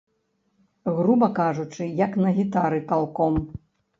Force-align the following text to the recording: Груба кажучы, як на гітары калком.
Груба 0.99 1.29
кажучы, 1.41 1.83
як 2.01 2.17
на 2.25 2.33
гітары 2.39 2.79
калком. 2.95 3.39